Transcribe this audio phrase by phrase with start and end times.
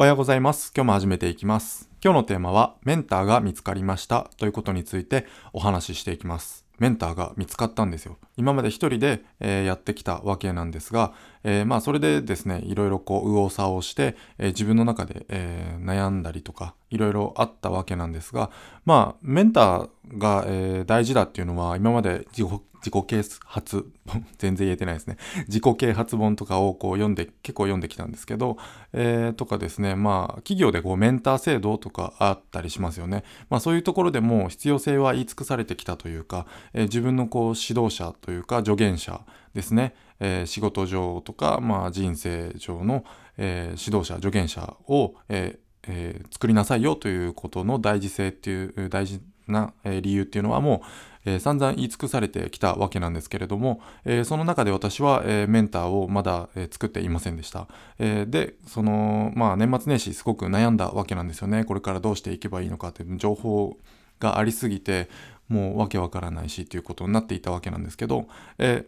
[0.00, 0.72] おはようございます。
[0.74, 1.90] 今日も始めていきます。
[2.02, 6.64] 今日のテーマは、メンターが見つかりましたということについてお話ししていきます。
[6.78, 8.16] メンターが見つかったんですよ。
[8.40, 11.12] 今まで一人で、えー、やってきたわけなんですが、
[11.44, 18.50] えー、まあそれでですね、いろいろこう右往左往して、えー、自分の中で、え悩んだりとか、いろいろあったわけなんですが、
[18.86, 19.88] まあメンター
[20.18, 25.18] が、え大事だっていうのは今まで自己自己啓発本、 全然言えてないですね。
[25.46, 28.56] 自己啓発本とかをこう読んで、結構読んできたんですけど、
[28.92, 33.22] えー、とかですね、まあ、企業でこうメンター制度とかあったりしますよね。
[33.50, 39.22] まあそういうところでも必要性は言い尽くされてきたというか、えー、自分のこう指導者とというか助言者
[39.54, 43.04] ですね、えー、仕事上とか、まあ人生上の、
[43.36, 45.58] え指導者、助言者を、え
[45.88, 50.84] えー、作りなさいよということの大事性っていう大事な、え理由っていうのはも
[51.26, 57.66] う、え、散々言い尽くされてきたわけなんですけれども、え、その中で私は、え、メンターをまだ、え作っていませんでした。
[57.98, 61.64] えで、その、まあ年末年始すごく悩んだわけなんですよね。
[61.64, 63.76] これからどうしていけばいいのかっていう情報
[64.20, 65.08] がありすぎて、
[65.48, 68.86] もうわけわからないしということになっていたわけなんですけど、え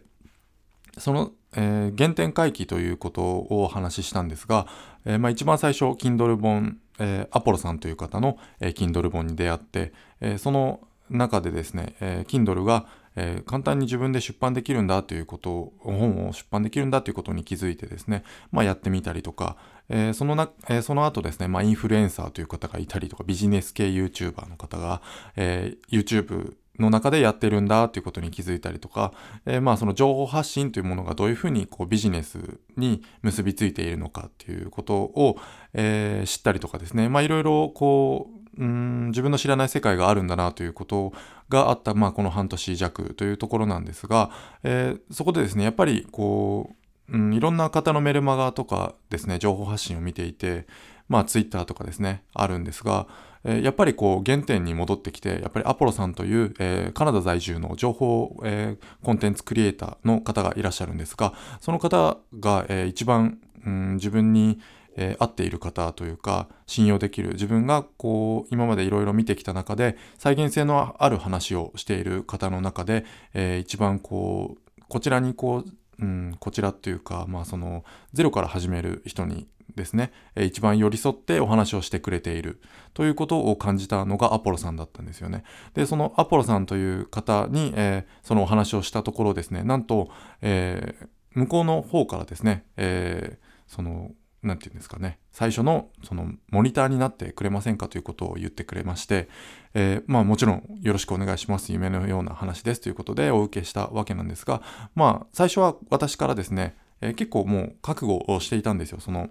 [0.97, 4.67] その、えー、原点回帰ということをお話ししたんですが、
[5.05, 12.85] えー、まあ、一番最初、Kindle 本、え、アポロさんという方の、えー、Kindle 本に出会って、えその中でですね、え、Kindle が、
[13.15, 19.55] えー、簡単に自分で出版できるんだということを、本を出版できるんだということに気づいてですね、まあやってみたりとか、
[19.89, 25.01] えー、そのな、えー、その後ですね、まあインフルエンサーという方がいたりとか、ビジネス系 YouTuber の方が、
[25.35, 29.13] えー、YouTube の中でやってるんだということに気づいたりとか、
[29.45, 35.37] えー、まあその情報発信というものがどういうふうにこうビジネスに結びついているのかっていうことを、
[35.73, 41.11] えー、知ったりとかですね、まあいろいろこう、うん自分の知らない世界があるんだなということ
[41.49, 44.29] があった、まあ、この半年弱というところなんですが、
[44.63, 46.75] えー、そこでですねやっぱりこ
[47.09, 50.67] う、うん、いろんな方のメルマガとかですね情報発信を見ていて
[51.09, 53.07] まあツイッターとかですねあるんですが、
[53.43, 64.59] えー、やっぱりこう原点に戻ってきてやっぱりアポロさんという、えー、カナダ在住の情報、え、コンテンツクリエイターの方がいらっしゃるんですがその方が、えー、一番、うん、自分に
[64.95, 77.83] えー、合っている方というか信用できる自分がこう今までいろいろ見てきた中で再現性のある話をしている方の中で、えー、一番こうこちらにこう、うん、こちらっていうかまあその
[78.13, 82.61] ゼロから始める人にですね、えー、一番寄り添ってお話をしてくれている
[82.93, 85.43] ということを感じたのがアポロさんだったんですよね。
[85.73, 90.09] で、そのアポロさんという方に、えー、そのお話をしたところですね、なんと、
[90.41, 94.11] えー、向こうの方からですね、えー、その
[94.43, 99.29] 何て言うんですかね、最初のそのモニターになってくれませんかということを言ってくれまして、
[99.73, 101.71] えー、まあもちろんよろしくお願いします。
[101.71, 104.61] 夢のような話ですということでお受けしたわけなんですが、
[104.95, 108.99] まあ最初は私からですね、えー、結構もう覚悟をしていたんですよ。
[108.99, 109.29] その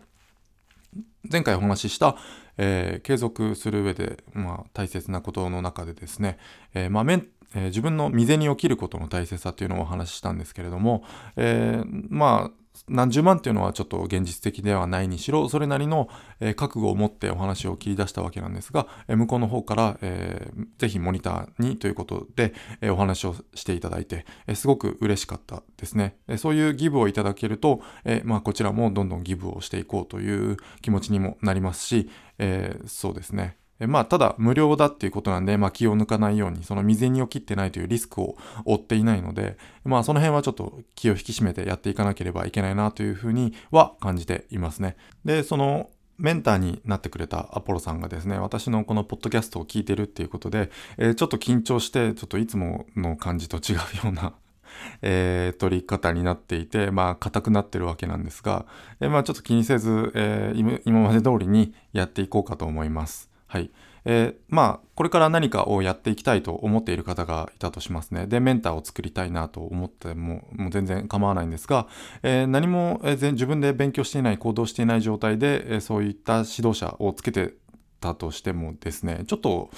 [1.30, 2.16] 前回お話しした、
[2.58, 6.36] えー、継続する上で、まあ、大切なことの中でですね、
[6.74, 11.04] えー、まあメンえー、自分の未然に起きることの大切さっていうのをお話ししたんですけれども、
[11.36, 16.08] え、まあ何十万っていうのはちょっと現実的ではないにしろ、それなりの、
[16.40, 26.16] え、覚悟を持ってお話を切り出したわけなんですが、え、向こうの方から、えー、ぜひモニターにということで、えお話をしていただいて、えすごく嬉しかったですね。
[26.28, 33.61] えそういうギブをいただけると、えまあ、こちらもどんどんギブをしていこうという気持ちにもなりますし、えそうですね。
[33.86, 44.96] まあ、ただ無料だっていうことなんで、まあ、気を抜かないように、その未然にを切ってないというリスクを負っていないので、まあ、その辺はちょっと気を引き締めてやっていかなければいけないなというふうには感じていますね。
[45.24, 54.34] で、その、メンターになってくれたアポロさんがですね、私のこのポッドキャストを聞いてるっていうことで、えー、ちょっと緊張して、ちょっといつもの感じと違うような
[55.02, 58.66] えー、取り方になっていて、まあ、硬くなってるわけなんですが、
[59.00, 63.31] えー、まあ、ちょっと気にせず、えー、今まで通りにやっていこうかと思います。
[63.52, 63.70] はい。
[64.06, 68.26] えー、まあ、これから何かをやっていきたいと思っている方がいたとしますね。
[68.26, 71.86] で、メンターを作りたいなと思っても、もう全然構わないんですが、
[72.22, 77.52] えー、何も、えー、自分で勉強していない、行動していない状態で、えー、そういった指導者をつけて
[78.00, 79.68] たとしてもですね、ちょっと、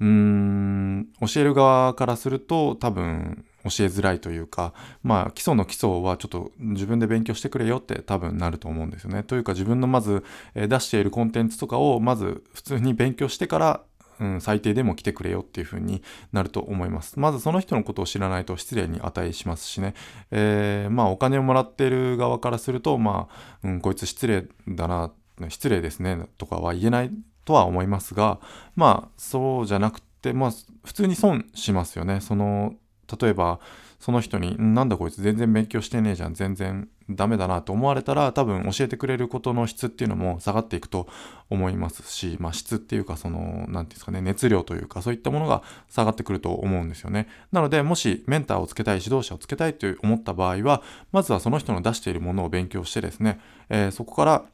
[0.00, 4.72] うーん、教える側からすると多分教えづらいというか、
[5.02, 9.22] まあ基礎の基礎はちょっと自分で勉強してくれよって多分なると思うんですよね。
[9.22, 10.24] というか自分のまず
[10.54, 13.80] 出しているコンテンツとかをまず普通に勉強してから
[14.20, 16.02] うん、最低でも来てくれよっていう風に
[16.32, 17.18] なると思います。
[17.18, 19.94] まずその人のことを知らないと失礼に値しますしね。
[20.30, 23.28] えー、まあお金をもらってる側からすると、ま
[23.64, 25.10] あ、うん、こいつ失礼だな、
[25.48, 27.10] 失礼ですね、とかは言えない
[27.46, 28.38] とは思いますが、
[28.76, 30.50] まあそうじゃなくて、まあ
[30.84, 32.20] 普通に損しますよね。
[32.20, 32.74] その
[33.20, 33.60] 例えば
[33.98, 41.08] その人に「なんだこいつ全然勉強してねえじゃん全然ダメだなと思われたら多分教えてくれることの質っていうのも下がっていくと
[41.50, 54.44] 思いますし、まあ、質っていうかその何て言うんですかね熱量というかそういったものが下がってくると思うんですよねなのでもしメンターをつけたい指導者をつけたいと思った場合はまずはその人の出しているものを勉強してですね、えー、そこから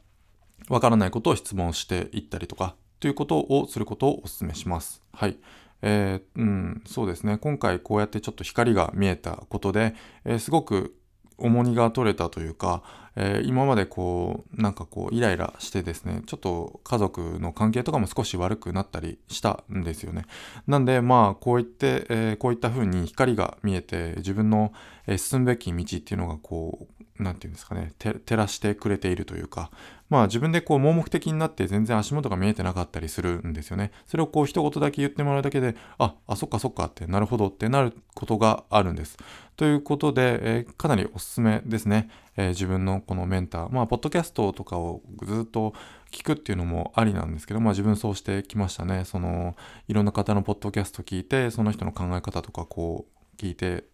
[0.69, 5.03] わからないことを質問していったりとかということをすることをお勧めします。
[5.13, 5.37] はい。
[5.81, 7.37] えー、うん、そうですね。
[7.37, 9.95] 今回こうやってちょっと光が見えたことで、
[10.25, 10.95] えー、すごく
[11.37, 12.81] 重荷が取れたというか、
[13.15, 20.25] えー、今までこうなんかこうイライラしてですねちょっと家族の関係とかも少し悪くなったりしたんですよね
[20.65, 24.73] なんでまあこういって、えー、こういった風に光が見えて自分の、
[25.05, 29.71] え進むべき道っていうのがこう何て言うんですかね照らしてくれているというか
[30.09, 33.91] まあ自分でこう盲目的になって全然足元が見えてなかったりするんですよね。
[34.05, 39.17] それをこう一言だけ言ってもらうだけでああそっかそっかってなるほどってなることがあるんです。
[39.57, 43.69] ということで、えー、かなりおすすめですね、えー、自分のこのメンター。
[43.69, 45.73] まあポッドキャストとかをずっと
[46.11, 49.03] 聞くっていうのもありなんですけどまあ自分そうしてきましたね。
[49.03, 49.55] その
[49.89, 53.85] いろんな方のポッドキャスト聞いてその人の考え方とかこう聞いて、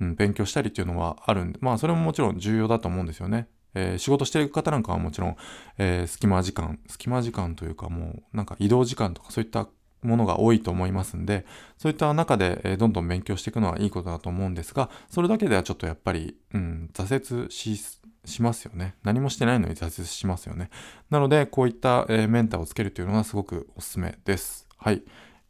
[0.00, 3.48] うん、勉強したりっていうのはあるんで、まあそれももちろん重要だと思うんですよね。
[3.74, 5.36] えー、仕事してる方なんかはもちろん、
[5.78, 9.68] えー、隙間時間、隙間時間というかもうなんか移動時間とかそういった
[10.02, 11.44] ものが多いと思いますんで、
[11.78, 17.80] そういった中で、えー、どんどん勉強していくのはいいことだと思うんですが、それだけではちょっとやっぱり、うん、挫折し、
[18.24, 18.94] しますよね。
[19.02, 20.70] 何もしてないのに挫折しますよね。
[21.10, 24.66] なので、こういった、え、メンターをつけるというのはすごくおすすめです。
[24.76, 25.02] はい。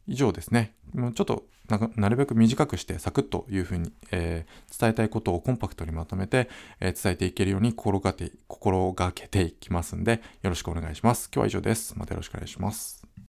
[0.07, 0.73] 以上ですね。
[0.93, 1.45] もうちょっと
[1.95, 6.49] なるべく短くしてサクッというふうに、えー、伝えたいことをコンパクトにまとめて、
[6.79, 11.29] えー、伝えていけるように心がけ心がけていきますんでよろしくお願いします。
[11.33, 11.97] 今日は以上です。
[11.97, 13.24] またよろしくお願いします。